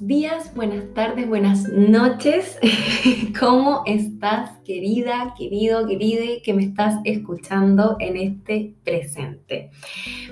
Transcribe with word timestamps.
días, 0.00 0.54
buenas 0.54 0.92
tardes, 0.94 1.28
buenas 1.28 1.68
noches. 1.70 2.58
¿Cómo 3.40 3.82
estás, 3.86 4.50
querida, 4.64 5.34
querido, 5.36 5.86
querida, 5.86 6.40
que 6.42 6.52
me 6.52 6.64
estás 6.64 7.00
escuchando 7.04 7.96
en 8.00 8.16
este 8.16 8.74
presente? 8.84 9.70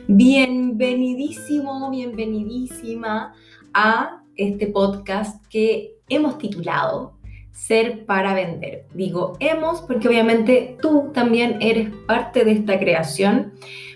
Bienvenidísimo, 0.09 1.91
bienvenidísima 1.91 3.35
a 3.73 4.23
este 4.37 4.67
podcast 4.67 5.45
que 5.47 5.95
hemos 6.09 6.39
titulado 6.39 7.17
Ser 7.55 8.05
para 8.05 8.35
Vender. 8.35 8.85
Digo 8.93 9.39
hemos 9.41 9.81
porque 9.81 10.09
obviamente 10.09 10.77
tú 10.83 11.11
también 11.15 11.57
eres 11.61 11.89
parte 12.07 12.45
de 12.45 12.53
esta 12.53 12.79
creación 12.79 13.53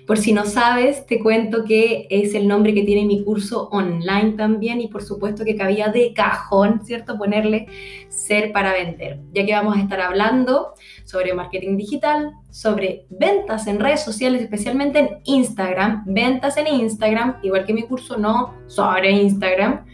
por 0.08 0.16
si 0.16 0.32
no 0.32 0.46
sabes, 0.46 1.04
te 1.04 1.20
cuento 1.20 1.64
que 1.64 2.06
es 2.08 2.34
el 2.34 2.48
nombre 2.48 2.72
que 2.72 2.82
tiene 2.82 3.04
mi 3.04 3.22
curso 3.24 3.68
online 3.70 4.32
también 4.38 4.80
y 4.80 4.88
por 4.88 5.02
supuesto 5.02 5.44
que 5.44 5.54
cabía 5.54 5.88
de 5.88 6.14
cajón, 6.14 6.80
¿cierto? 6.82 7.18
Ponerle 7.18 7.66
ser 8.08 8.50
para 8.52 8.72
vender, 8.72 9.20
ya 9.34 9.44
que 9.44 9.52
vamos 9.52 9.77
a 9.77 9.80
estar 9.82 10.00
hablando 10.00 10.72
sobre 11.04 11.34
marketing 11.34 11.77
digital, 11.77 12.32
sobre 12.48 13.04
ventas 13.10 13.66
en 13.66 13.80
redes 13.80 14.02
sociales, 14.02 14.40
especialmente 14.40 14.98
en 14.98 15.08
Instagram, 15.24 16.04
ventas 16.06 16.56
en 16.56 16.68
Instagram, 16.68 17.36
igual 17.42 17.66
que 17.66 17.74
mi 17.74 17.82
curso 17.82 18.16
no 18.16 18.54
sobre 18.66 19.10
Instagram, 19.10 19.84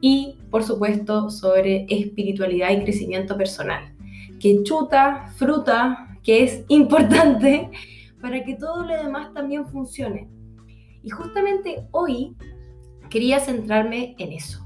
y 0.00 0.37
por 0.50 0.64
supuesto 0.64 1.30
sobre 1.30 1.86
espiritualidad 1.88 2.70
y 2.70 2.82
crecimiento 2.82 3.36
personal, 3.36 3.94
que 4.40 4.62
chuta, 4.62 5.32
fruta, 5.36 6.18
que 6.22 6.44
es 6.44 6.64
importante 6.68 7.70
para 8.20 8.44
que 8.44 8.54
todo 8.54 8.84
lo 8.84 8.96
demás 8.96 9.32
también 9.32 9.66
funcione. 9.66 10.28
Y 11.02 11.10
justamente 11.10 11.86
hoy 11.92 12.34
quería 13.08 13.40
centrarme 13.40 14.14
en 14.18 14.32
eso. 14.32 14.64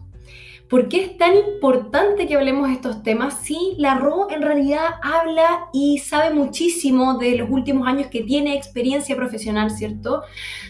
¿Por 0.69 0.89
qué 0.89 1.05
es 1.05 1.19
tan 1.19 1.37
importante 1.37 2.27
que 2.27 2.35
hablemos 2.35 2.71
estos 2.71 3.03
temas 3.03 3.41
si 3.43 3.75
la 3.77 3.95
RO 3.97 4.31
en 4.31 4.41
realidad 4.41 4.87
habla 5.03 5.67
y 5.71 5.99
sabe 5.99 6.33
muchísimo 6.33 7.19
de 7.19 7.37
los 7.37 7.51
últimos 7.51 7.87
años 7.87 8.07
que 8.07 8.23
tiene 8.23 8.57
experiencia 8.57 9.15
profesional, 9.15 9.71
¿cierto? 9.71 10.23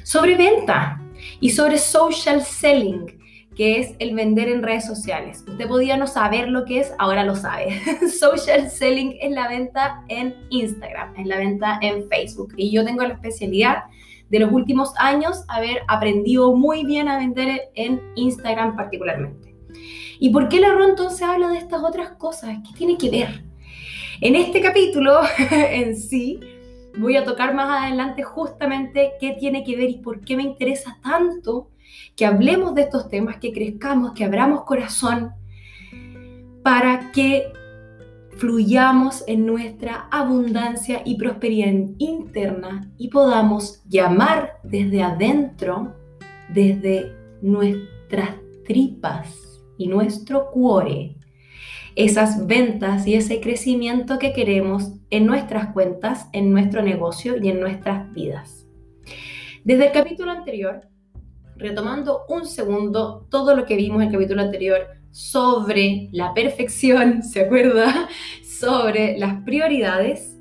Sobre 0.02 0.34
venta 0.34 1.00
y 1.38 1.50
sobre 1.50 1.78
social 1.78 2.42
selling 2.42 3.21
que 3.56 3.80
es 3.80 3.94
el 3.98 4.14
vender 4.14 4.48
en 4.48 4.62
redes 4.62 4.86
sociales. 4.86 5.44
Usted 5.46 5.68
podía 5.68 5.96
no 5.96 6.06
saber 6.06 6.48
lo 6.48 6.64
que 6.64 6.80
es, 6.80 6.92
ahora 6.98 7.24
lo 7.24 7.36
sabe. 7.36 7.80
Social 8.18 8.70
selling 8.70 9.16
es 9.20 9.30
la 9.32 9.48
venta 9.48 10.04
en 10.08 10.34
Instagram, 10.50 11.14
es 11.16 11.26
la 11.26 11.38
venta 11.38 11.78
en 11.82 12.08
Facebook. 12.08 12.54
Y 12.56 12.70
yo 12.70 12.84
tengo 12.84 13.02
la 13.02 13.14
especialidad 13.14 13.84
de 14.30 14.38
los 14.38 14.50
últimos 14.50 14.94
años 14.96 15.44
haber 15.48 15.82
aprendido 15.88 16.56
muy 16.56 16.84
bien 16.84 17.08
a 17.08 17.18
vender 17.18 17.70
en 17.74 18.00
Instagram 18.14 18.76
particularmente. 18.76 19.54
¿Y 20.18 20.30
por 20.30 20.48
qué 20.48 20.60
la 20.60 20.72
RO 20.72 20.88
entonces 20.88 21.22
habla 21.22 21.48
de 21.48 21.58
estas 21.58 21.82
otras 21.82 22.12
cosas? 22.12 22.56
¿Qué 22.66 22.76
tiene 22.76 22.96
que 22.96 23.10
ver? 23.10 23.44
En 24.20 24.36
este 24.36 24.60
capítulo 24.60 25.20
en 25.50 25.96
sí 25.96 26.40
voy 26.96 27.16
a 27.16 27.24
tocar 27.24 27.54
más 27.54 27.82
adelante 27.82 28.22
justamente 28.22 29.12
qué 29.20 29.32
tiene 29.32 29.64
que 29.64 29.76
ver 29.76 29.90
y 29.90 29.98
por 29.98 30.20
qué 30.20 30.36
me 30.36 30.44
interesa 30.44 30.98
tanto 31.02 31.71
que 32.16 32.26
hablemos 32.26 32.74
de 32.74 32.82
estos 32.82 33.08
temas, 33.08 33.36
que 33.36 33.52
crezcamos, 33.52 34.12
que 34.12 34.24
abramos 34.24 34.64
corazón 34.64 35.32
para 36.62 37.10
que 37.12 37.52
fluyamos 38.36 39.24
en 39.26 39.46
nuestra 39.46 40.08
abundancia 40.10 41.02
y 41.04 41.16
prosperidad 41.16 41.90
interna 41.98 42.90
y 42.98 43.08
podamos 43.08 43.82
llamar 43.88 44.58
desde 44.62 45.02
adentro, 45.02 45.94
desde 46.48 47.14
nuestras 47.42 48.30
tripas 48.64 49.60
y 49.76 49.88
nuestro 49.88 50.50
cuore, 50.50 51.16
esas 51.94 52.46
ventas 52.46 53.06
y 53.06 53.14
ese 53.14 53.40
crecimiento 53.40 54.18
que 54.18 54.32
queremos 54.32 54.92
en 55.10 55.26
nuestras 55.26 55.72
cuentas, 55.72 56.28
en 56.32 56.52
nuestro 56.52 56.82
negocio 56.82 57.36
y 57.42 57.50
en 57.50 57.60
nuestras 57.60 58.10
vidas. 58.12 58.66
Desde 59.64 59.86
el 59.86 59.92
capítulo 59.92 60.30
anterior 60.30 60.88
retomando 61.62 62.22
un 62.28 62.46
segundo 62.46 63.26
todo 63.30 63.54
lo 63.56 63.64
que 63.64 63.76
vimos 63.76 64.02
en 64.02 64.08
el 64.08 64.12
capítulo 64.12 64.42
anterior 64.42 64.88
sobre 65.12 66.08
la 66.12 66.34
perfección, 66.34 67.22
¿se 67.22 67.42
acuerda? 67.42 68.08
Sobre 68.42 69.18
las 69.18 69.42
prioridades, 69.44 70.36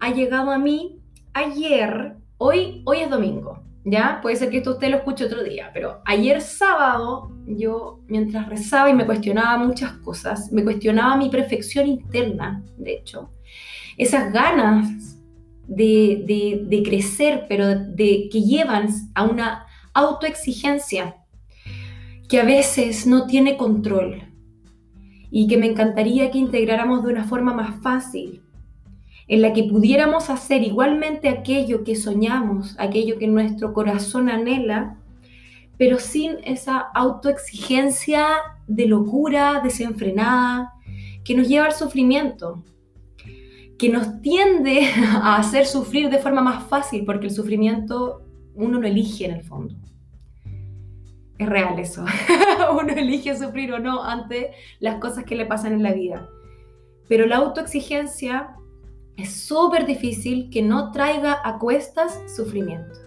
ha 0.00 0.12
llegado 0.12 0.50
a 0.50 0.58
mí 0.58 1.00
ayer, 1.32 2.16
hoy, 2.38 2.82
hoy 2.84 2.98
es 2.98 3.10
domingo, 3.10 3.62
¿ya? 3.84 4.20
Puede 4.22 4.36
ser 4.36 4.50
que 4.50 4.58
esto 4.58 4.72
usted 4.72 4.90
lo 4.90 4.98
escuche 4.98 5.24
otro 5.24 5.42
día, 5.42 5.70
pero 5.72 6.00
ayer 6.04 6.40
sábado 6.40 7.30
yo, 7.46 8.00
mientras 8.06 8.48
rezaba 8.48 8.90
y 8.90 8.94
me 8.94 9.06
cuestionaba 9.06 9.58
muchas 9.58 9.92
cosas, 9.98 10.52
me 10.52 10.62
cuestionaba 10.62 11.16
mi 11.16 11.28
perfección 11.28 11.86
interna, 11.86 12.62
de 12.76 12.94
hecho, 12.94 13.30
esas 13.96 14.32
ganas 14.32 15.18
de, 15.66 16.66
de 16.68 16.82
crecer, 16.82 17.46
pero 17.48 17.68
de, 17.68 18.28
que 18.30 18.42
llevan 18.42 18.88
a 19.14 19.24
una 19.24 19.66
autoexigencia 19.94 21.16
que 22.28 22.40
a 22.40 22.44
veces 22.44 23.06
no 23.06 23.26
tiene 23.26 23.56
control 23.56 24.22
y 25.30 25.46
que 25.46 25.56
me 25.56 25.66
encantaría 25.66 26.30
que 26.30 26.38
integráramos 26.38 27.04
de 27.04 27.12
una 27.12 27.24
forma 27.24 27.54
más 27.54 27.80
fácil, 27.82 28.42
en 29.26 29.42
la 29.42 29.52
que 29.52 29.64
pudiéramos 29.64 30.30
hacer 30.30 30.62
igualmente 30.62 31.28
aquello 31.28 31.82
que 31.82 31.96
soñamos, 31.96 32.76
aquello 32.78 33.18
que 33.18 33.26
nuestro 33.26 33.72
corazón 33.72 34.28
anhela, 34.28 34.98
pero 35.76 35.98
sin 35.98 36.36
esa 36.44 36.78
autoexigencia 36.78 38.26
de 38.66 38.86
locura 38.86 39.60
desenfrenada 39.62 40.72
que 41.24 41.34
nos 41.34 41.48
lleva 41.48 41.66
al 41.66 41.72
sufrimiento, 41.72 42.62
que 43.78 43.88
nos 43.88 44.20
tiende 44.20 44.86
a 45.14 45.36
hacer 45.36 45.66
sufrir 45.66 46.10
de 46.10 46.18
forma 46.18 46.42
más 46.42 46.64
fácil, 46.68 47.04
porque 47.04 47.26
el 47.26 47.32
sufrimiento 47.32 48.22
uno 48.54 48.80
lo 48.80 48.86
elige 48.86 49.26
en 49.26 49.32
el 49.32 49.42
fondo. 49.42 49.74
Es 51.38 51.48
real 51.48 51.78
eso. 51.78 52.04
uno 52.72 52.92
elige 52.92 53.36
sufrir 53.36 53.72
o 53.72 53.78
no 53.78 54.04
ante 54.04 54.52
las 54.80 54.96
cosas 54.96 55.24
que 55.24 55.36
le 55.36 55.46
pasan 55.46 55.72
en 55.72 55.82
la 55.82 55.92
vida. 55.92 56.28
Pero 57.08 57.26
la 57.26 57.36
autoexigencia 57.36 58.54
es 59.16 59.32
súper 59.32 59.86
difícil 59.86 60.50
que 60.50 60.62
no 60.62 60.90
traiga 60.90 61.40
a 61.44 61.58
cuestas 61.58 62.20
sufrimiento. 62.34 63.00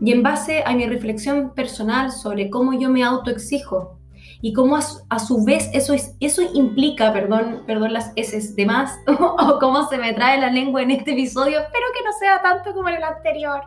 Y 0.00 0.12
en 0.12 0.22
base 0.22 0.62
a 0.64 0.74
mi 0.74 0.86
reflexión 0.86 1.54
personal 1.54 2.10
sobre 2.10 2.48
cómo 2.48 2.78
yo 2.78 2.88
me 2.88 3.04
autoexijo 3.04 3.98
y 4.42 4.54
cómo 4.54 4.76
a 4.76 5.18
su, 5.18 5.44
vez 5.44 5.68
eso, 5.74 5.92
es, 5.92 6.16
eso 6.20 6.42
implica, 6.54 7.12
perdón, 7.12 7.64
perdón 7.66 7.92
las 7.92 8.12
S 8.16 8.54
de 8.54 8.66
más, 8.66 8.98
o 9.06 9.58
cómo 9.60 9.86
se 9.88 9.98
me 9.98 10.14
trae 10.14 10.40
la 10.40 10.50
lengua 10.50 10.82
en 10.82 10.92
este 10.92 11.12
episodio, 11.12 11.60
espero 11.60 11.86
que 11.94 12.02
no 12.02 12.12
sea 12.18 12.40
tanto 12.40 12.72
como 12.72 12.88
en 12.88 12.96
el 12.96 13.04
anterior. 13.04 13.60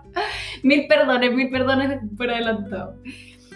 Mil 0.61 0.87
perdones, 0.87 1.33
mil 1.33 1.49
perdones 1.49 1.99
por 2.17 2.29
adelantado. 2.29 2.95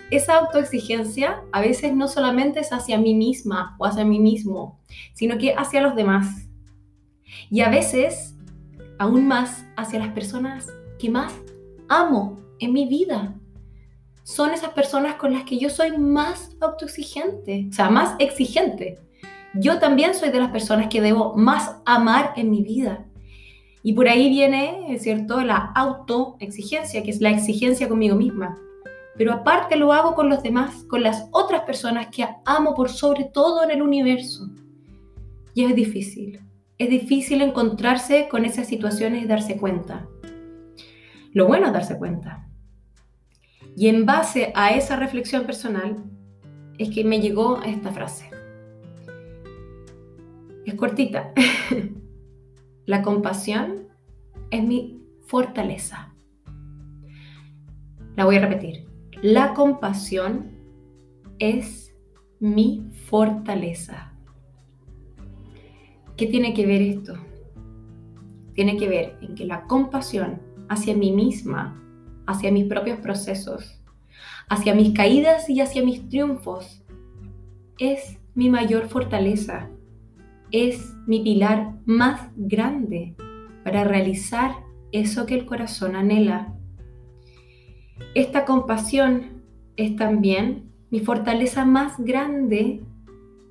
Esa 0.09 0.37
autoexigencia 0.37 1.41
a 1.51 1.61
veces 1.61 1.93
no 1.93 2.07
solamente 2.07 2.61
es 2.61 2.71
hacia 2.71 2.97
mí 2.97 3.13
misma 3.13 3.75
o 3.77 3.85
hacia 3.85 4.05
mí 4.05 4.19
mismo, 4.19 4.79
sino 5.13 5.37
que 5.37 5.53
hacia 5.53 5.81
los 5.81 5.95
demás. 5.95 6.47
Y 7.49 7.61
a 7.61 7.69
veces, 7.69 8.35
aún 8.99 9.27
más, 9.27 9.65
hacia 9.75 9.99
las 9.99 10.13
personas 10.13 10.69
que 10.97 11.09
más 11.09 11.33
amo 11.89 12.39
en 12.59 12.73
mi 12.73 12.87
vida 12.87 13.35
son 14.23 14.51
esas 14.51 14.71
personas 14.71 15.15
con 15.15 15.33
las 15.33 15.43
que 15.43 15.57
yo 15.57 15.69
soy 15.69 15.97
más 15.97 16.51
autoexigente, 16.59 17.67
o 17.69 17.73
sea, 17.73 17.89
más 17.89 18.15
exigente. 18.19 18.99
Yo 19.53 19.79
también 19.79 20.13
soy 20.13 20.29
de 20.29 20.39
las 20.39 20.51
personas 20.51 20.87
que 20.87 21.01
debo 21.01 21.35
más 21.35 21.77
amar 21.85 22.33
en 22.35 22.51
mi 22.51 22.61
vida. 22.61 23.05
Y 23.87 23.93
por 23.93 24.09
ahí 24.09 24.27
viene, 24.27 24.99
cierto, 24.99 25.39
la 25.39 25.71
autoexigencia, 25.73 27.03
que 27.03 27.09
es 27.09 27.21
la 27.21 27.29
exigencia 27.29 27.87
conmigo 27.87 28.17
misma. 28.17 28.57
Pero 29.15 29.31
aparte 29.31 29.77
lo 29.77 29.93
hago 29.93 30.13
con 30.13 30.27
los 30.27 30.43
demás, 30.43 30.83
con 30.89 31.03
las 31.03 31.29
otras 31.31 31.61
personas 31.61 32.07
que 32.13 32.27
amo 32.43 32.75
por 32.75 32.89
sobre 32.89 33.29
todo 33.33 33.63
en 33.63 33.71
el 33.71 33.81
universo. 33.81 34.49
Y 35.53 35.63
es 35.63 35.73
difícil. 35.73 36.41
Es 36.77 36.89
difícil 36.89 37.41
encontrarse 37.41 38.27
con 38.27 38.43
esas 38.43 38.67
situaciones 38.67 39.23
y 39.23 39.25
darse 39.25 39.55
cuenta. 39.55 40.05
Lo 41.31 41.47
bueno 41.47 41.67
es 41.67 41.71
darse 41.71 41.97
cuenta. 41.97 42.45
Y 43.77 43.87
en 43.87 44.05
base 44.05 44.51
a 44.53 44.71
esa 44.71 44.97
reflexión 44.97 45.45
personal 45.45 45.95
es 46.77 46.89
que 46.89 47.05
me 47.05 47.21
llegó 47.21 47.61
esta 47.63 47.93
frase. 47.93 48.29
Es 50.65 50.73
cortita. 50.73 51.31
La 52.87 53.03
compasión 53.03 53.89
es 54.49 54.63
mi 54.63 55.03
fortaleza. 55.27 56.11
La 58.15 58.25
voy 58.25 58.37
a 58.37 58.41
repetir. 58.41 58.87
La 59.21 59.53
compasión 59.53 60.57
es 61.37 61.93
mi 62.39 62.89
fortaleza. 63.05 64.13
¿Qué 66.15 66.25
tiene 66.25 66.55
que 66.55 66.65
ver 66.65 66.81
esto? 66.81 67.13
Tiene 68.55 68.77
que 68.77 68.89
ver 68.89 69.19
en 69.21 69.35
que 69.35 69.45
la 69.45 69.65
compasión 69.65 70.41
hacia 70.67 70.95
mí 70.95 71.11
misma 71.11 71.83
hacia 72.27 72.51
mis 72.51 72.65
propios 72.65 72.99
procesos, 72.99 73.81
hacia 74.49 74.75
mis 74.75 74.93
caídas 74.93 75.49
y 75.49 75.61
hacia 75.61 75.83
mis 75.83 76.07
triunfos, 76.09 76.83
es 77.79 78.19
mi 78.35 78.49
mayor 78.49 78.87
fortaleza, 78.87 79.69
es 80.51 80.95
mi 81.05 81.21
pilar 81.21 81.73
más 81.85 82.29
grande 82.35 83.15
para 83.63 83.83
realizar 83.83 84.51
eso 84.91 85.25
que 85.25 85.35
el 85.35 85.45
corazón 85.45 85.95
anhela. 85.95 86.53
Esta 88.15 88.45
compasión 88.45 89.43
es 89.75 89.95
también 89.95 90.71
mi 90.89 90.99
fortaleza 90.99 91.65
más 91.65 91.99
grande 91.99 92.83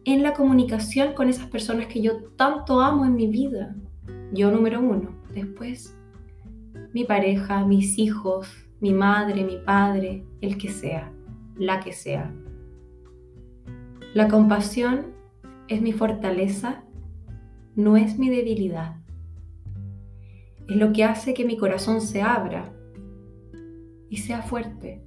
en 0.05 0.23
la 0.23 0.33
comunicación 0.33 1.15
con 1.15 1.29
esas 1.29 1.49
personas 1.49 1.87
que 1.87 2.01
yo 2.01 2.25
tanto 2.37 2.81
amo 2.81 3.05
en 3.05 3.15
mi 3.15 3.27
vida. 3.27 3.75
Yo 4.33 4.51
número 4.51 4.81
uno. 4.81 5.11
Después, 5.35 5.97
mi 6.93 7.05
pareja, 7.05 7.67
mis 7.67 7.99
hijos, 7.99 8.49
mi 8.81 8.93
madre, 8.93 9.45
mi 9.45 9.59
padre, 9.59 10.25
el 10.41 10.57
que 10.57 10.71
sea, 10.71 11.13
la 11.57 11.81
que 11.81 11.93
sea. 11.93 12.33
La 14.15 14.29
compasión 14.29 15.15
es 15.69 15.83
mi 15.83 15.93
fortaleza, 15.93 16.85
no 17.77 17.99
es 17.99 18.19
mi 18.19 18.31
debilidad. 18.31 18.97
Es 20.67 20.77
lo 20.77 20.93
que 20.93 21.05
hace 21.05 21.35
que 21.35 21.45
mi 21.45 21.57
corazón 21.57 22.01
se 22.01 22.23
abra 22.23 22.73
y 24.09 24.17
sea 24.17 24.43
fuerte, 24.43 25.05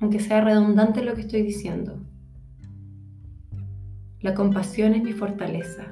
aunque 0.00 0.18
sea 0.18 0.42
redundante 0.42 1.02
lo 1.02 1.14
que 1.14 1.22
estoy 1.22 1.42
diciendo. 1.42 2.00
La 4.20 4.34
compasión 4.34 4.94
es 4.94 5.02
mi 5.02 5.12
fortaleza. 5.12 5.86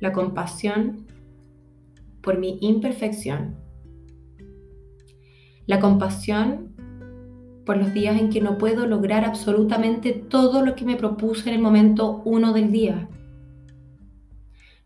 La 0.00 0.12
compasión 0.12 1.06
por 2.22 2.38
mi 2.38 2.58
imperfección. 2.60 3.56
La 5.66 5.80
compasión 5.80 6.74
por 7.66 7.76
los 7.76 7.92
días 7.92 8.18
en 8.18 8.30
que 8.30 8.40
no 8.40 8.58
puedo 8.58 8.86
lograr 8.86 9.24
absolutamente 9.24 10.12
todo 10.12 10.64
lo 10.64 10.74
que 10.76 10.84
me 10.84 10.96
propuse 10.96 11.50
en 11.50 11.56
el 11.56 11.62
momento 11.62 12.22
uno 12.24 12.52
del 12.52 12.70
día. 12.70 13.08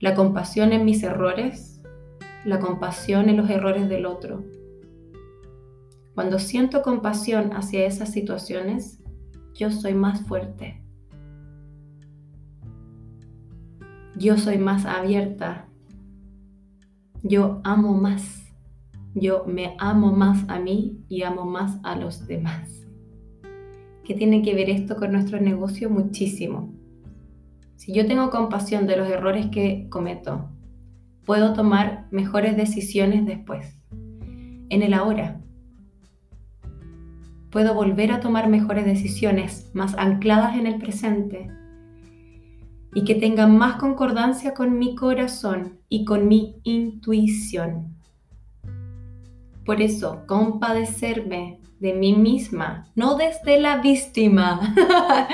La 0.02 0.14
compasión 0.14 0.75
en 0.75 0.84
mis 0.84 1.02
errores, 1.02 1.81
la 2.44 2.60
compasión 2.60 3.31
en 3.31 3.38
los 3.38 3.49
errores 3.49 3.88
del 3.88 4.04
otro. 4.04 4.44
Cuando 6.14 6.38
siento 6.38 6.82
compasión 6.82 7.54
hacia 7.54 7.87
esas 7.87 8.12
situaciones, 8.12 9.02
yo 9.54 9.70
soy 9.70 9.94
más 9.94 10.20
fuerte. 10.26 10.84
Yo 14.14 14.37
soy 14.37 14.58
más 14.58 14.84
abierta. 14.84 15.69
Yo 17.22 17.62
amo 17.64 17.94
más 17.94 18.43
yo 19.14 19.44
me 19.46 19.76
amo 19.78 20.10
más 20.10 20.44
a 20.48 20.58
mí 20.58 21.05
y 21.08 21.22
amo 21.22 21.44
más 21.44 21.78
a 21.82 21.96
los 21.96 22.26
demás. 22.26 22.87
¿Qué 24.05 24.14
tiene 24.14 24.40
que 24.43 24.55
ver 24.55 24.70
esto 24.70 24.96
con 24.96 25.12
nuestro 25.12 25.38
negocio? 25.38 25.90
Muchísimo. 25.90 26.72
Si 27.82 27.93
yo 27.93 28.06
tengo 28.06 28.31
compasión 28.31 28.87
de 28.87 28.96
los 28.96 29.08
errores 29.08 29.46
que 29.46 29.88
cometo, 29.90 30.49
puedo 31.26 31.52
tomar 31.52 32.06
mejores 32.12 32.56
decisiones 32.56 33.26
después, 33.26 33.76
en 34.69 34.82
el 34.82 34.94
ahora. 34.94 35.40
Puedo 37.50 37.75
volver 37.75 38.12
a 38.12 38.20
tomar 38.20 38.49
mejores 38.49 38.84
decisiones 38.84 39.69
más 39.75 39.99
ancladas 39.99 40.56
en 40.56 40.69
el 40.69 40.79
presente 40.79 41.50
y 42.94 43.02
que 43.02 43.17
tengan 43.17 43.58
más 43.58 43.81
concordancia 43.81 44.55
con 44.55 44.79
mi 44.79 44.94
corazón 44.94 45.81
y 45.88 46.05
con 46.05 46.29
mi 46.29 46.61
intuición. 46.62 47.96
Por 49.64 49.82
eso, 49.82 50.23
compadecerme 50.29 51.58
de 51.82 51.94
mí 51.94 52.12
misma, 52.14 52.87
no 52.94 53.17
desde 53.17 53.58
la 53.58 53.79
víctima, 53.79 54.73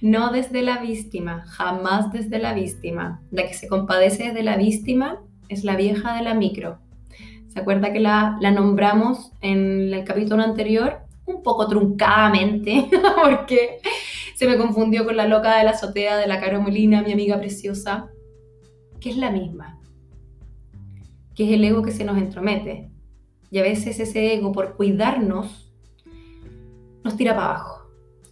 no 0.00 0.32
desde 0.32 0.60
la 0.62 0.78
víctima, 0.78 1.44
jamás 1.46 2.12
desde 2.12 2.40
la 2.40 2.54
víctima. 2.54 3.22
La 3.30 3.46
que 3.46 3.54
se 3.54 3.68
compadece 3.68 4.24
desde 4.24 4.42
la 4.42 4.56
víctima 4.56 5.20
es 5.48 5.62
la 5.62 5.76
vieja 5.76 6.16
de 6.16 6.24
la 6.24 6.34
micro. 6.34 6.80
¿Se 7.46 7.60
acuerda 7.60 7.92
que 7.92 8.00
la, 8.00 8.36
la 8.40 8.50
nombramos 8.50 9.30
en 9.42 9.94
el 9.94 10.02
capítulo 10.02 10.42
anterior? 10.42 11.02
Un 11.24 11.44
poco 11.44 11.68
truncadamente, 11.68 12.90
porque 13.22 13.78
se 14.34 14.48
me 14.48 14.56
confundió 14.56 15.04
con 15.04 15.16
la 15.16 15.28
loca 15.28 15.56
de 15.56 15.62
la 15.62 15.70
azotea 15.70 16.16
de 16.16 16.26
la 16.26 16.40
Caro 16.40 16.60
Molina, 16.60 17.02
mi 17.02 17.12
amiga 17.12 17.38
preciosa, 17.38 18.08
que 18.98 19.10
es 19.10 19.16
la 19.16 19.30
misma, 19.30 19.78
que 21.36 21.44
es 21.44 21.52
el 21.52 21.62
ego 21.62 21.82
que 21.82 21.92
se 21.92 22.04
nos 22.04 22.18
entromete, 22.18 22.90
y 23.52 23.60
a 23.60 23.62
veces 23.62 24.00
ese 24.00 24.34
ego, 24.34 24.50
por 24.50 24.74
cuidarnos, 24.74 25.71
nos 27.04 27.16
tira 27.16 27.34
para 27.34 27.46
abajo. 27.46 27.82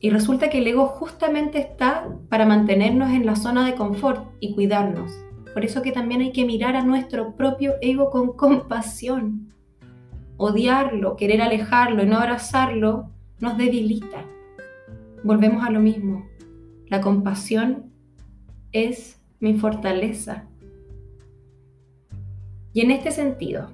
Y 0.01 0.11
resulta 0.11 0.49
que 0.49 0.59
el 0.59 0.67
ego 0.67 0.87
justamente 0.87 1.59
está 1.59 2.09
para 2.29 2.47
mantenernos 2.47 3.11
en 3.11 3.27
la 3.27 3.37
zona 3.37 3.67
de 3.67 3.75
confort 3.75 4.33
y 4.41 4.55
cuidarnos. 4.55 5.13
Por 5.53 5.65
eso 5.65 5.83
que 5.83 5.93
también 5.93 6.23
hay 6.23 6.33
que 6.33 6.47
mirar 6.47 6.77
a 6.77 6.85
nuestro 6.85 7.37
propio 7.37 7.75
ego 7.83 8.11
con 8.11 8.33
compasión. 8.37 9.53
Odiarlo, 10.37 11.17
querer 11.17 11.43
alejarlo 11.43 12.03
y 12.03 12.07
no 12.07 12.17
abrazarlo 12.17 13.11
nos 13.41 13.59
debilita. 13.59 14.25
Volvemos 15.23 15.65
a 15.65 15.71
lo 15.71 15.81
mismo. 15.81 16.27
La 16.87 17.01
compasión 17.01 17.93
es 18.73 19.21
mi 19.39 19.55
fortaleza. 19.55 20.47
Y 22.73 22.81
en 22.81 22.91
este 22.91 23.11
sentido, 23.11 23.69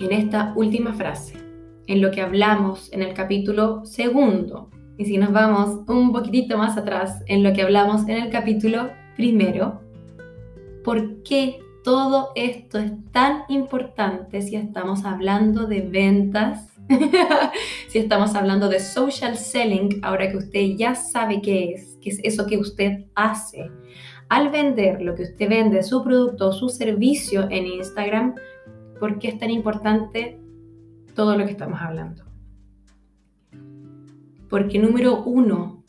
en 0.00 0.12
esta 0.12 0.52
última 0.56 0.94
frase, 0.94 1.47
en 1.88 2.02
lo 2.02 2.10
que 2.10 2.20
hablamos 2.20 2.92
en 2.92 3.02
el 3.02 3.14
capítulo 3.14 3.84
segundo. 3.84 4.70
Y 4.98 5.06
si 5.06 5.16
nos 5.16 5.32
vamos 5.32 5.80
un 5.88 6.12
poquitito 6.12 6.58
más 6.58 6.76
atrás, 6.76 7.22
en 7.26 7.42
lo 7.42 7.52
que 7.52 7.62
hablamos 7.62 8.02
en 8.02 8.22
el 8.22 8.30
capítulo 8.30 8.90
primero, 9.16 9.80
¿por 10.84 11.22
qué 11.22 11.60
todo 11.82 12.30
esto 12.34 12.78
es 12.78 12.92
tan 13.10 13.42
importante 13.48 14.42
si 14.42 14.56
estamos 14.56 15.04
hablando 15.04 15.66
de 15.66 15.80
ventas? 15.80 16.68
si 17.88 17.98
estamos 17.98 18.34
hablando 18.34 18.68
de 18.68 18.80
social 18.80 19.36
selling, 19.36 20.00
ahora 20.02 20.30
que 20.30 20.36
usted 20.36 20.76
ya 20.76 20.94
sabe 20.94 21.40
qué 21.40 21.72
es, 21.72 21.98
qué 22.02 22.10
es 22.10 22.20
eso 22.22 22.46
que 22.46 22.58
usted 22.58 23.06
hace. 23.14 23.70
Al 24.28 24.50
vender 24.50 25.00
lo 25.00 25.14
que 25.14 25.22
usted 25.22 25.48
vende, 25.48 25.82
su 25.82 26.04
producto 26.04 26.48
o 26.48 26.52
su 26.52 26.68
servicio 26.68 27.48
en 27.50 27.66
Instagram, 27.66 28.34
por 29.00 29.18
qué 29.18 29.28
es 29.28 29.38
tan 29.38 29.50
importante 29.50 30.38
todo 31.18 31.36
lo 31.36 31.44
que 31.44 31.50
estamos 31.50 31.80
hablando. 31.80 32.22
Porque 34.48 34.78
número 34.78 35.24
uno, 35.24 35.82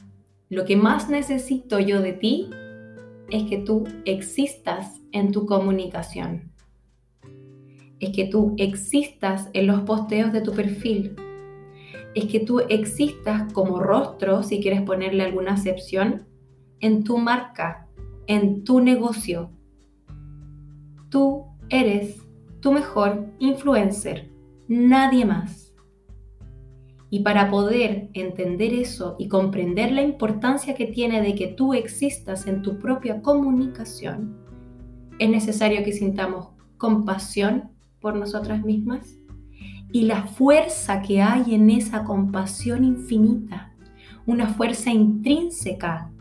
lo 0.50 0.66
que 0.66 0.76
más 0.76 1.08
necesito 1.08 1.80
yo 1.80 2.02
de 2.02 2.14
ti 2.14 2.50
es 3.30 3.44
que 3.44 3.60
tú 3.60 3.84
existas 4.06 5.00
en 5.12 5.32
tu 5.32 5.46
comunicación. 5.46 6.52
Es 8.00 8.10
que 8.10 8.26
tú 8.26 8.56
existas 8.58 9.52
en 9.54 9.68
los 9.68 9.82
posteos 9.82 10.34
de 10.34 10.42
tu 10.42 10.52
perfil. 10.52 11.16
Es 12.16 12.26
que 12.26 12.40
tú 12.40 12.62
existas 12.62 13.54
como 13.54 13.80
rostro, 13.80 14.42
si 14.42 14.60
quieres 14.60 14.82
ponerle 14.82 15.22
alguna 15.22 15.54
acepción, 15.54 16.26
en 16.80 17.04
tu 17.04 17.20
marca, 17.20 17.88
en 18.26 18.64
tu 18.64 18.80
negocio. 18.80 19.52
Tú 21.12 21.46
eres 21.70 22.20
tu 22.62 22.72
mejor 22.72 23.28
influencer, 23.38 24.39
nadie 24.70 25.26
más. 25.26 25.74
Y 27.10 27.24
para 27.24 27.50
poder 27.50 28.10
entender 28.14 28.72
eso 28.72 29.16
y 29.18 29.28
comprender 29.28 29.92
la 29.92 30.04
importancia 30.04 30.76
que 30.76 30.86
tiene 30.86 31.22
de 31.22 31.34
que 31.34 31.48
tú 31.48 31.74
existas 31.74 32.46
en 32.46 32.62
tu 32.62 32.78
propia 32.78 33.22
comunicación, 33.22 34.38
es 35.18 35.30
necesario 35.30 35.84
que 35.84 35.92
sintamos 35.92 36.50
compasión 36.78 37.72
por 38.00 38.16
nosotras 38.16 38.64
mismas 38.64 39.18
y 39.92 40.04
la 40.04 40.28
fuerza 40.28 41.02
que 41.02 41.22
hay 41.24 41.56
en 41.56 41.72
esa 41.72 42.04
compasión 42.04 42.84
infinita, 42.84 43.74
una 44.28 44.48
fuerza 44.48 44.92
intrínseca. 44.92 46.12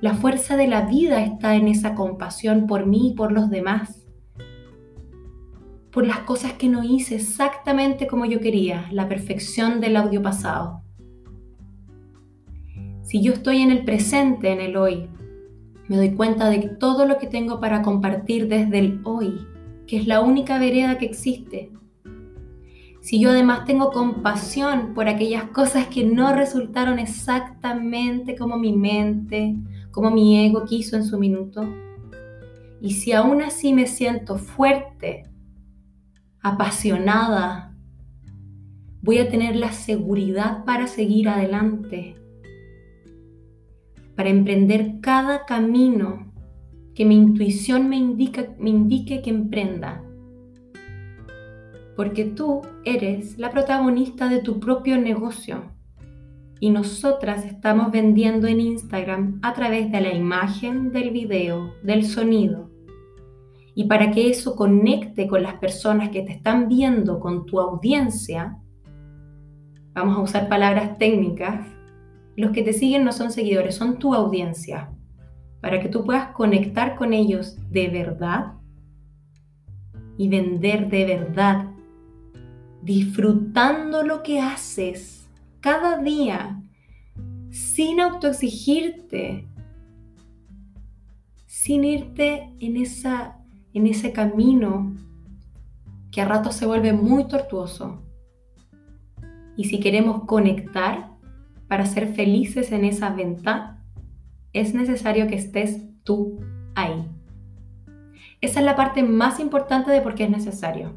La 0.00 0.14
fuerza 0.14 0.56
de 0.56 0.66
la 0.66 0.82
vida 0.82 1.22
está 1.22 1.54
en 1.54 1.68
esa 1.68 1.94
compasión 1.94 2.66
por 2.66 2.86
mí 2.86 3.10
y 3.12 3.14
por 3.14 3.30
los 3.30 3.48
demás 3.50 4.05
por 5.96 6.06
las 6.06 6.18
cosas 6.18 6.52
que 6.52 6.68
no 6.68 6.84
hice 6.84 7.14
exactamente 7.14 8.06
como 8.06 8.26
yo 8.26 8.38
quería, 8.38 8.86
la 8.92 9.08
perfección 9.08 9.80
del 9.80 9.96
audio 9.96 10.20
pasado. 10.20 10.82
Si 13.00 13.22
yo 13.22 13.32
estoy 13.32 13.62
en 13.62 13.70
el 13.70 13.82
presente, 13.82 14.52
en 14.52 14.60
el 14.60 14.76
hoy, 14.76 15.08
me 15.88 15.96
doy 15.96 16.10
cuenta 16.10 16.50
de 16.50 16.58
todo 16.78 17.06
lo 17.06 17.16
que 17.16 17.26
tengo 17.26 17.60
para 17.60 17.80
compartir 17.80 18.46
desde 18.46 18.78
el 18.78 19.00
hoy, 19.04 19.46
que 19.86 19.96
es 19.96 20.06
la 20.06 20.20
única 20.20 20.58
vereda 20.58 20.98
que 20.98 21.06
existe. 21.06 21.72
Si 23.00 23.18
yo 23.18 23.30
además 23.30 23.64
tengo 23.64 23.90
compasión 23.90 24.92
por 24.92 25.08
aquellas 25.08 25.44
cosas 25.44 25.86
que 25.86 26.04
no 26.04 26.34
resultaron 26.34 26.98
exactamente 26.98 28.36
como 28.36 28.58
mi 28.58 28.76
mente, 28.76 29.56
como 29.92 30.10
mi 30.10 30.44
ego 30.44 30.66
quiso 30.66 30.94
en 30.94 31.06
su 31.06 31.18
minuto, 31.18 31.66
y 32.82 32.90
si 32.90 33.12
aún 33.12 33.40
así 33.40 33.72
me 33.72 33.86
siento 33.86 34.36
fuerte 34.36 35.30
apasionada, 36.42 37.74
voy 39.02 39.18
a 39.18 39.28
tener 39.28 39.56
la 39.56 39.72
seguridad 39.72 40.64
para 40.64 40.86
seguir 40.86 41.28
adelante. 41.28 42.16
para 44.16 44.30
emprender 44.30 45.00
cada 45.02 45.44
camino 45.44 46.32
que 46.94 47.04
mi 47.04 47.16
intuición 47.16 47.88
me, 47.90 47.96
indica, 47.96 48.54
me 48.58 48.70
indique 48.70 49.20
que 49.20 49.28
emprenda. 49.28 50.02
Porque 51.94 52.24
tú 52.24 52.62
eres 52.86 53.36
la 53.38 53.50
protagonista 53.50 54.30
de 54.30 54.40
tu 54.40 54.58
propio 54.58 54.96
negocio 54.96 55.70
y 56.60 56.70
nosotras 56.70 57.44
estamos 57.44 57.92
vendiendo 57.92 58.46
en 58.46 58.60
Instagram 58.60 59.38
a 59.42 59.52
través 59.52 59.92
de 59.92 60.00
la 60.00 60.14
imagen, 60.14 60.90
del 60.92 61.10
video, 61.10 61.74
del 61.82 62.04
sonido. 62.06 62.70
Y 63.78 63.84
para 63.84 64.10
que 64.10 64.30
eso 64.30 64.56
conecte 64.56 65.28
con 65.28 65.42
las 65.42 65.54
personas 65.54 66.08
que 66.08 66.22
te 66.22 66.32
están 66.32 66.66
viendo, 66.66 67.20
con 67.20 67.44
tu 67.44 67.60
audiencia, 67.60 68.56
vamos 69.92 70.16
a 70.16 70.22
usar 70.22 70.48
palabras 70.48 70.96
técnicas, 70.96 71.68
los 72.36 72.52
que 72.52 72.62
te 72.62 72.72
siguen 72.72 73.04
no 73.04 73.12
son 73.12 73.30
seguidores, 73.30 73.74
son 73.74 73.98
tu 73.98 74.14
audiencia. 74.14 74.90
Para 75.60 75.78
que 75.78 75.90
tú 75.90 76.04
puedas 76.04 76.28
conectar 76.28 76.96
con 76.96 77.12
ellos 77.12 77.58
de 77.70 77.88
verdad 77.88 78.54
y 80.16 80.28
vender 80.28 80.88
de 80.88 81.04
verdad, 81.04 81.66
disfrutando 82.80 84.02
lo 84.02 84.22
que 84.22 84.40
haces 84.40 85.28
cada 85.60 85.98
día 85.98 86.62
sin 87.50 88.00
autoexigirte, 88.00 89.46
sin 91.46 91.84
irte 91.84 92.54
en, 92.60 92.76
esa, 92.76 93.38
en 93.76 93.86
ese 93.86 94.10
camino 94.10 94.94
que 96.10 96.22
a 96.22 96.24
ratos 96.24 96.54
se 96.54 96.64
vuelve 96.64 96.94
muy 96.94 97.28
tortuoso. 97.28 98.02
Y 99.54 99.64
si 99.64 99.80
queremos 99.80 100.24
conectar 100.24 101.10
para 101.68 101.84
ser 101.84 102.08
felices 102.14 102.72
en 102.72 102.86
esa 102.86 103.10
venta, 103.10 103.82
es 104.54 104.72
necesario 104.72 105.26
que 105.26 105.34
estés 105.34 105.82
tú 106.04 106.40
ahí. 106.74 107.06
Esa 108.40 108.60
es 108.60 108.64
la 108.64 108.76
parte 108.76 109.02
más 109.02 109.40
importante 109.40 109.90
de 109.90 110.00
por 110.00 110.14
qué 110.14 110.24
es 110.24 110.30
necesario. 110.30 110.94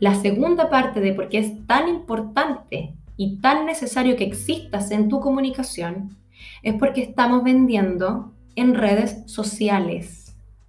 La 0.00 0.14
segunda 0.14 0.70
parte 0.70 1.00
de 1.00 1.12
por 1.12 1.28
qué 1.28 1.40
es 1.40 1.66
tan 1.66 1.88
importante 1.90 2.94
y 3.18 3.38
tan 3.40 3.66
necesario 3.66 4.16
que 4.16 4.24
existas 4.24 4.92
en 4.92 5.10
tu 5.10 5.20
comunicación 5.20 6.16
es 6.62 6.74
porque 6.76 7.02
estamos 7.02 7.44
vendiendo 7.44 8.32
en 8.56 8.74
redes 8.74 9.24
sociales. 9.26 10.17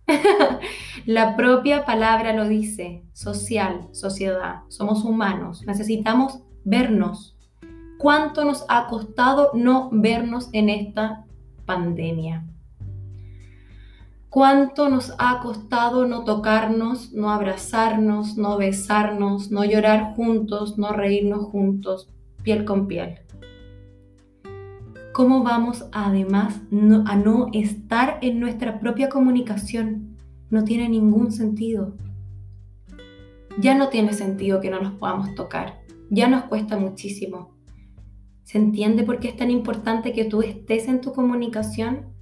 La 1.05 1.35
propia 1.35 1.85
palabra 1.85 2.33
lo 2.33 2.47
dice, 2.47 3.03
social, 3.13 3.87
sociedad, 3.91 4.61
somos 4.67 5.03
humanos, 5.03 5.63
necesitamos 5.65 6.39
vernos. 6.63 7.35
¿Cuánto 7.97 8.45
nos 8.45 8.65
ha 8.69 8.87
costado 8.87 9.51
no 9.53 9.89
vernos 9.91 10.49
en 10.53 10.69
esta 10.69 11.25
pandemia? 11.65 12.45
¿Cuánto 14.29 14.89
nos 14.89 15.13
ha 15.17 15.39
costado 15.41 16.05
no 16.05 16.23
tocarnos, 16.23 17.13
no 17.13 17.31
abrazarnos, 17.31 18.37
no 18.37 18.57
besarnos, 18.57 19.49
no 19.51 19.65
llorar 19.65 20.13
juntos, 20.15 20.77
no 20.77 20.93
reírnos 20.93 21.45
juntos? 21.45 22.09
piel 22.43 22.65
con 22.65 22.87
piel. 22.87 23.19
¿Cómo 25.19 25.43
vamos 25.43 25.83
además 25.91 26.61
a 27.05 27.15
no 27.17 27.49
estar 27.51 28.19
en 28.21 28.39
nuestra 28.39 28.79
propia 28.79 29.09
comunicación? 29.09 30.15
No 30.49 30.63
tiene 30.63 30.87
ningún 30.87 31.33
sentido. 31.33 31.97
Ya 33.59 33.75
no 33.75 33.89
tiene 33.89 34.13
sentido 34.13 34.61
que 34.61 34.69
no 34.69 34.79
nos 34.79 34.93
podamos 34.93 35.35
tocar. 35.35 35.81
Ya 36.09 36.29
nos 36.29 36.45
cuesta 36.45 36.77
muchísimo. 36.77 37.53
¿Se 38.43 38.59
entiende 38.59 39.03
por 39.03 39.19
qué 39.19 39.27
es 39.27 39.35
tan 39.35 39.51
importante 39.51 40.13
que 40.13 40.23
tú 40.23 40.41
estés 40.41 40.87
en 40.87 41.01
tu 41.01 41.11
comunicación? 41.11 42.13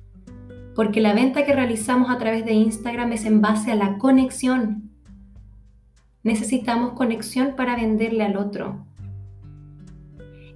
Porque 0.74 1.00
la 1.00 1.14
venta 1.14 1.46
que 1.46 1.54
realizamos 1.54 2.10
a 2.10 2.18
través 2.18 2.46
de 2.46 2.54
Instagram 2.54 3.12
es 3.12 3.26
en 3.26 3.42
base 3.42 3.72
a 3.72 3.76
la 3.76 4.00
conexión. 4.00 4.90
Necesitamos 6.24 6.94
conexión 6.94 7.54
para 7.56 7.76
venderle 7.76 8.24
al 8.24 8.38
otro 8.38 8.87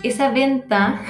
esa 0.04 0.32
venta, 0.32 1.02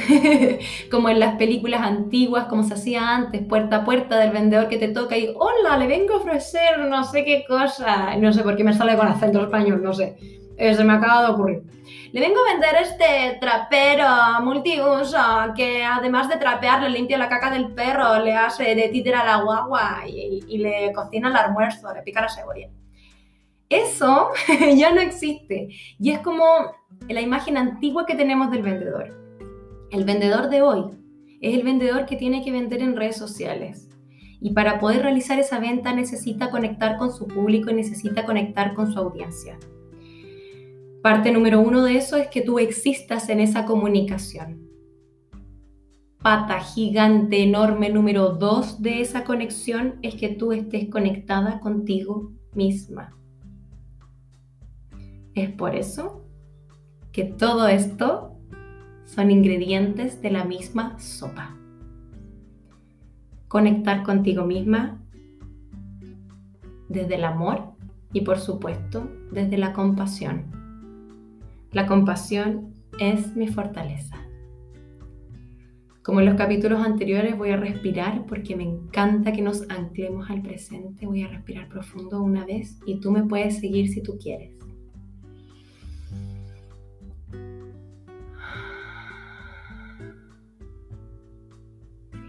como 0.92 1.10
en 1.10 1.20
las 1.20 1.36
películas 1.36 1.82
antiguas, 1.82 2.46
como 2.46 2.64
se 2.64 2.74
hacía 2.74 3.16
antes, 3.16 3.42
puerta 3.46 3.78
a 3.78 3.86
puerta 3.86 4.18
del 4.18 4.32
vendedor 4.32 4.68
que 4.68 4.78
te 4.78 4.90
toca 4.90 5.18
y, 5.18 5.34
hola, 5.38 5.78
le 5.78 5.88
vengo 5.88 6.16
a 6.16 6.18
ofrecer 6.18 6.80
no 6.80 7.04
sé 7.04 7.24
qué 7.24 7.46
cosa, 7.48 8.16
no 8.18 8.34
sé 8.34 8.44
por 8.44 8.56
qué 8.56 8.64
me 8.64 8.74
sale 8.74 8.98
con 8.98 9.08
acento 9.08 9.42
español, 9.42 9.82
no 9.84 9.94
sé, 9.94 10.18
eh, 10.58 10.74
se 10.74 10.84
me 10.84 10.94
acaba 10.94 11.24
de 11.24 11.32
ocurrir. 11.32 11.64
Le 12.12 12.20
vengo 12.20 12.40
a 12.42 12.52
vender 12.52 12.76
este 12.82 13.38
trapero 13.40 14.06
multiuso 14.44 15.18
que 15.56 15.84
además 15.84 16.28
de 16.28 16.36
trapear 16.36 16.84
le 16.84 16.90
limpia 16.90 17.18
la 17.18 17.30
caca 17.30 17.50
del 17.50 17.74
perro, 17.74 18.20
le 18.20 18.34
hace 18.34 18.76
de 18.76 18.90
títer 18.90 19.16
a 19.16 19.24
la 19.24 19.42
guagua 19.44 20.04
y, 20.06 20.44
y 20.48 20.58
le 20.58 20.92
cocina 20.92 21.30
el 21.30 21.36
almuerzo, 21.38 21.94
le 21.94 22.02
pica 22.02 22.22
la 22.22 22.30
cebolla. 22.30 22.68
Eso 23.70 24.32
ya 24.76 24.92
no 24.92 25.00
existe 25.00 25.70
y 25.98 26.12
es 26.12 26.20
como 26.20 26.44
la 27.14 27.22
imagen 27.22 27.58
antigua 27.58 28.06
que 28.06 28.16
tenemos 28.16 28.52
del 28.52 28.64
vendedor. 28.64 29.14
El 29.92 30.06
vendedor 30.06 30.50
de 30.50 30.62
hoy 30.62 30.86
es 31.42 31.56
el 31.56 31.64
vendedor 31.64 32.06
que 32.06 32.16
tiene 32.16 32.44
que 32.44 32.52
vender 32.52 32.82
en 32.82 32.96
redes 32.96 33.18
sociales. 33.18 33.90
Y 34.40 34.52
para 34.52 34.80
poder 34.80 35.04
realizar 35.04 35.40
esa 35.40 35.60
venta 35.60 35.94
necesita 35.94 36.50
conectar 36.50 36.98
con 36.98 37.12
su 37.12 37.28
público 37.28 37.70
y 37.70 37.74
necesita 37.74 38.26
conectar 38.26 38.74
con 38.74 38.92
su 38.92 39.00
audiencia. 39.00 39.58
Parte 41.04 41.32
número 41.32 41.60
uno 41.60 41.84
de 41.84 41.98
eso 41.98 42.16
es 42.18 42.28
que 42.28 42.42
tú 42.42 42.60
existas 42.60 43.30
en 43.30 43.40
esa 43.40 43.66
comunicación. 43.66 44.70
Pata 46.22 46.60
gigante, 46.60 47.42
enorme 47.42 47.90
número 47.90 48.30
dos 48.30 48.82
de 48.82 49.02
esa 49.02 49.24
conexión 49.24 49.96
es 50.04 50.16
que 50.16 50.30
tú 50.30 50.54
estés 50.54 50.90
conectada 50.90 51.60
contigo 51.60 52.32
misma. 52.54 53.18
Es 55.34 55.50
por 55.50 55.76
eso 55.76 56.21
que 57.12 57.26
todo 57.26 57.68
esto 57.68 58.32
son 59.06 59.32
ingredientes 59.32 60.22
de 60.22 60.32
la 60.32 60.46
misma 60.46 60.98
sopa. 61.00 61.58
Conectar 63.48 64.04
contigo 64.04 64.46
misma 64.46 65.02
desde 66.88 67.16
el 67.16 67.26
amor 67.26 67.74
y 68.14 68.22
por 68.22 68.40
supuesto 68.40 69.10
desde 69.32 69.58
la 69.58 69.74
compasión. 69.74 70.46
La 71.72 71.86
compasión 71.86 72.74
es 73.00 73.36
mi 73.36 73.48
fortaleza. 73.48 74.18
Como 76.04 76.20
en 76.20 76.26
los 76.26 76.36
capítulos 76.36 76.84
anteriores 76.84 77.38
voy 77.38 77.52
a 77.52 77.58
respirar 77.58 78.26
porque 78.26 78.56
me 78.56 78.64
encanta 78.64 79.32
que 79.32 79.42
nos 79.42 79.70
anclemos 79.70 80.30
al 80.30 80.42
presente. 80.42 81.06
Voy 81.06 81.22
a 81.22 81.28
respirar 81.28 81.68
profundo 81.68 82.22
una 82.24 82.46
vez 82.46 82.80
y 82.86 83.00
tú 83.00 83.12
me 83.12 83.24
puedes 83.24 83.60
seguir 83.60 83.90
si 83.90 84.02
tú 84.02 84.18
quieres. 84.18 84.61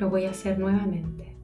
Lo 0.03 0.11
voy 0.11 0.25
a 0.25 0.31
hacer 0.31 0.59
nuevamente. 0.59 1.37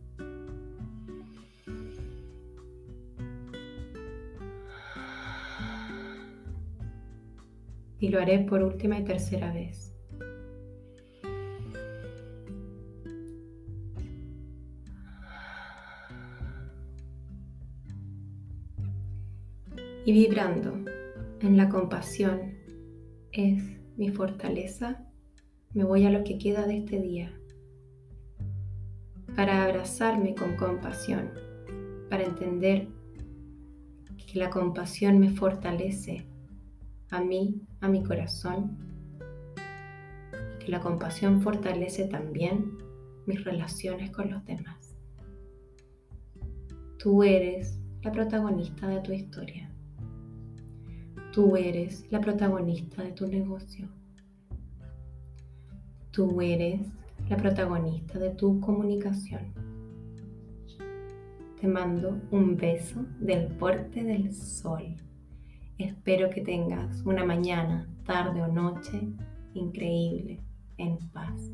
Y 8.00 8.08
lo 8.08 8.20
haré 8.20 8.40
por 8.40 8.64
última 8.64 8.98
y 8.98 9.04
tercera 9.04 9.52
vez. 9.52 9.94
Y 20.04 20.12
vibrando 20.12 20.74
en 21.42 21.56
la 21.56 21.68
compasión 21.68 22.54
es 23.30 23.62
mi 23.96 24.10
fortaleza, 24.10 25.06
me 25.74 25.84
voy 25.84 26.06
a 26.06 26.10
lo 26.10 26.24
que 26.24 26.38
queda 26.38 26.66
de 26.66 26.78
este 26.78 27.00
día 27.00 27.37
para 29.38 29.62
abrazarme 29.62 30.34
con 30.34 30.56
compasión, 30.56 31.30
para 32.10 32.24
entender 32.24 32.88
que 34.16 34.36
la 34.36 34.50
compasión 34.50 35.20
me 35.20 35.30
fortalece 35.30 36.26
a 37.12 37.20
mí, 37.20 37.62
a 37.80 37.86
mi 37.86 38.02
corazón, 38.02 38.76
y 40.56 40.64
que 40.64 40.72
la 40.72 40.80
compasión 40.80 41.40
fortalece 41.40 42.06
también 42.06 42.78
mis 43.26 43.44
relaciones 43.44 44.10
con 44.10 44.28
los 44.28 44.44
demás. 44.44 44.96
Tú 46.98 47.22
eres 47.22 47.78
la 48.02 48.10
protagonista 48.10 48.88
de 48.88 49.00
tu 49.02 49.12
historia. 49.12 49.70
Tú 51.32 51.56
eres 51.56 52.10
la 52.10 52.20
protagonista 52.20 53.04
de 53.04 53.12
tu 53.12 53.28
negocio. 53.28 53.88
Tú 56.10 56.40
eres 56.40 56.80
la 57.28 57.36
protagonista 57.36 58.18
de 58.18 58.30
tu 58.30 58.58
comunicación. 58.60 59.52
Te 61.60 61.66
mando 61.66 62.18
un 62.30 62.56
beso 62.56 63.04
del 63.20 63.48
porte 63.48 64.02
del 64.02 64.32
sol. 64.32 64.96
Espero 65.76 66.30
que 66.30 66.40
tengas 66.40 67.02
una 67.04 67.24
mañana, 67.24 67.88
tarde 68.04 68.42
o 68.42 68.48
noche 68.48 69.08
increíble, 69.54 70.40
en 70.78 70.98
paz. 71.12 71.50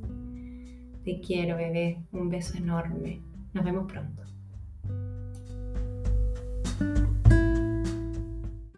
Te 1.05 1.21
quiero, 1.21 1.57
bebé. 1.57 2.03
Un 2.13 2.29
beso 2.29 2.57
enorme. 2.57 3.21
Nos 3.53 3.65
vemos 3.65 3.91
pronto. 3.91 4.34